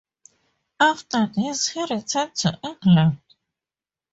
[0.79, 3.21] After this, he returned to England.